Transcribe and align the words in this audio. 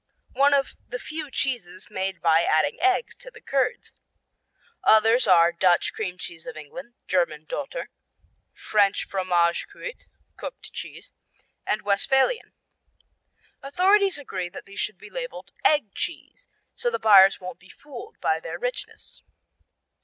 One 0.33 0.55
of 0.55 0.75
the 0.87 0.97
few 0.97 1.29
cheeses 1.29 1.91
made 1.91 2.21
by 2.21 2.43
adding 2.43 2.81
eggs 2.81 3.15
to 3.17 3.29
the 3.29 3.39
curds. 3.39 3.93
Others 4.83 5.27
are 5.27 5.51
Dutch 5.51 5.93
Cream 5.93 6.17
Cheese 6.17 6.47
of 6.47 6.57
England; 6.57 6.95
German 7.07 7.45
Dotter; 7.47 7.91
French 8.51 9.03
Fromage 9.07 9.67
Cuit 9.71 10.07
(cooked 10.37 10.73
cheese), 10.73 11.13
and 11.67 11.83
Westphalian. 11.83 12.53
Authorities 13.61 14.17
agree 14.17 14.49
that 14.49 14.65
these 14.65 14.79
should 14.79 14.97
be 14.97 15.11
labeled 15.11 15.51
"egg 15.63 15.93
cheese" 15.93 16.47
so 16.75 16.89
the 16.89 16.97
buyers 16.97 17.39
won't 17.39 17.59
be 17.59 17.69
fooled 17.69 18.17
by 18.19 18.39
their 18.39 18.57
richness. 18.57 19.21